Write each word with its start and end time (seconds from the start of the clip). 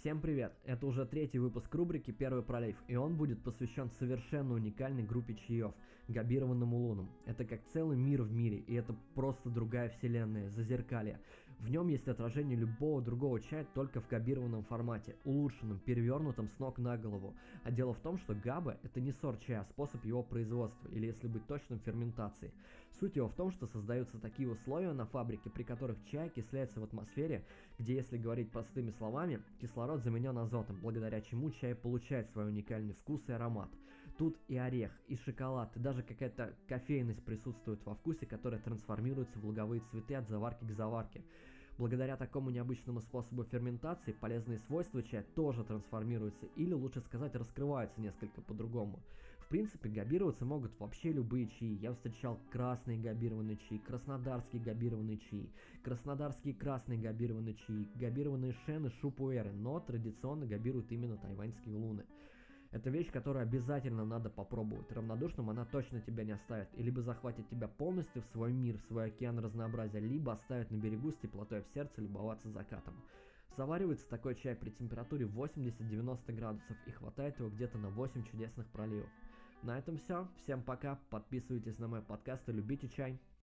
Всем 0.00 0.20
привет! 0.20 0.52
Это 0.64 0.86
уже 0.86 1.04
третий 1.06 1.40
выпуск 1.40 1.74
рубрики 1.74 2.12
«Первый 2.12 2.44
пролив», 2.44 2.76
и 2.86 2.94
он 2.94 3.16
будет 3.16 3.42
посвящен 3.42 3.90
совершенно 3.98 4.54
уникальной 4.54 5.02
группе 5.02 5.34
чаев– 5.34 5.72
габированным 6.08 6.72
улунам. 6.72 7.10
Это 7.26 7.44
как 7.44 7.64
целый 7.72 7.96
мир 7.96 8.22
в 8.22 8.30
мире, 8.30 8.58
и 8.58 8.74
это 8.74 8.94
просто 9.16 9.50
другая 9.50 9.88
вселенная, 9.88 10.50
зазеркалье. 10.50 11.18
В 11.60 11.70
нем 11.70 11.88
есть 11.88 12.06
отражение 12.06 12.56
любого 12.56 13.02
другого 13.02 13.40
чая 13.40 13.66
только 13.74 14.00
в 14.00 14.08
габированном 14.08 14.62
формате, 14.64 15.16
улучшенном, 15.24 15.80
перевернутом 15.80 16.48
с 16.48 16.58
ног 16.60 16.78
на 16.78 16.96
голову. 16.96 17.34
А 17.64 17.72
дело 17.72 17.94
в 17.94 17.98
том, 17.98 18.16
что 18.18 18.34
габа– 18.34 18.78
это 18.84 19.00
не 19.00 19.10
сорт 19.10 19.40
чая, 19.40 19.60
а 19.60 19.64
способ 19.64 20.04
его 20.04 20.22
производства, 20.22 20.88
или 20.88 21.06
если 21.06 21.26
быть 21.26 21.46
точным, 21.48 21.80
ферментации. 21.80 22.52
Суть 23.00 23.16
его 23.16 23.28
в 23.28 23.34
том, 23.34 23.50
что 23.50 23.66
создаются 23.66 24.20
такие 24.20 24.48
условия 24.48 24.92
на 24.92 25.06
фабрике, 25.06 25.50
при 25.50 25.64
которых 25.64 25.98
чай 26.04 26.28
окисляется 26.28 26.80
в 26.80 26.84
атмосфере, 26.84 27.44
где, 27.78 27.96
если 27.96 28.18
говорить 28.18 28.52
простыми 28.52 28.90
словами, 28.90 29.42
кислород 29.60 30.02
заменен 30.02 30.38
азотом, 30.38 30.78
благодаря 30.80 31.20
чему 31.20 31.50
чай 31.50 31.74
получает 31.74 32.28
свой 32.28 32.48
уникальный 32.48 32.94
вкус 32.94 33.28
и 33.28 33.32
аромат. 33.32 33.68
Тут 34.18 34.36
и 34.48 34.56
орех, 34.56 34.90
и 35.06 35.14
шоколад, 35.14 35.76
и 35.76 35.78
даже 35.78 36.02
какая-то 36.02 36.52
кофейность 36.66 37.24
присутствует 37.24 37.78
во 37.86 37.94
вкусе, 37.94 38.26
которая 38.26 38.60
трансформируется 38.60 39.38
в 39.38 39.44
луговые 39.46 39.80
цветы 39.80 40.16
от 40.16 40.28
заварки 40.28 40.64
к 40.64 40.72
заварке. 40.72 41.22
Благодаря 41.78 42.16
такому 42.16 42.50
необычному 42.50 43.00
способу 43.00 43.44
ферментации 43.44 44.10
полезные 44.10 44.58
свойства 44.58 45.04
чая 45.04 45.24
тоже 45.36 45.62
трансформируются 45.62 46.46
или, 46.56 46.72
лучше 46.72 47.00
сказать, 47.00 47.36
раскрываются 47.36 48.00
несколько 48.00 48.40
по-другому. 48.40 49.00
В 49.38 49.46
принципе, 49.46 49.88
габироваться 49.88 50.44
могут 50.44 50.72
вообще 50.80 51.12
любые 51.12 51.46
чаи. 51.46 51.78
Я 51.80 51.92
встречал 51.92 52.40
красные 52.50 52.98
габированные 52.98 53.56
чаи, 53.68 53.78
краснодарские 53.78 54.60
габированные 54.60 55.18
чаи, 55.30 55.48
краснодарские 55.84 56.54
красные 56.54 56.98
габированные 56.98 57.54
чаи, 57.54 57.86
габированные 57.94 58.52
шены, 58.66 58.90
шупуэры, 59.00 59.52
но 59.52 59.78
традиционно 59.78 60.44
габируют 60.44 60.90
именно 60.90 61.16
тайваньские 61.16 61.76
луны. 61.76 62.04
Это 62.70 62.90
вещь, 62.90 63.10
которую 63.10 63.42
обязательно 63.42 64.04
надо 64.04 64.28
попробовать. 64.28 64.92
Равнодушным 64.92 65.48
она 65.48 65.64
точно 65.64 66.00
тебя 66.00 66.24
не 66.24 66.32
оставит. 66.32 66.68
И 66.74 66.82
либо 66.82 67.00
захватит 67.00 67.48
тебя 67.48 67.66
полностью 67.66 68.22
в 68.22 68.26
свой 68.26 68.52
мир, 68.52 68.76
в 68.76 68.82
свой 68.82 69.06
океан 69.06 69.38
разнообразия, 69.38 70.00
либо 70.00 70.32
оставит 70.32 70.70
на 70.70 70.76
берегу 70.76 71.10
с 71.10 71.16
теплотой 71.16 71.62
в 71.62 71.68
сердце 71.68 72.02
любоваться 72.02 72.50
закатом. 72.50 72.94
Заваривается 73.56 74.08
такой 74.08 74.34
чай 74.34 74.54
при 74.54 74.70
температуре 74.70 75.24
80-90 75.24 76.32
градусов 76.34 76.76
и 76.86 76.90
хватает 76.90 77.38
его 77.38 77.48
где-то 77.48 77.78
на 77.78 77.88
8 77.88 78.22
чудесных 78.24 78.66
проливов. 78.68 79.08
На 79.62 79.78
этом 79.78 79.96
все. 79.98 80.28
Всем 80.36 80.62
пока. 80.62 81.00
Подписывайтесь 81.10 81.78
на 81.78 81.88
мой 81.88 82.02
подкаст 82.02 82.48
и 82.48 82.52
любите 82.52 82.88
чай. 82.88 83.18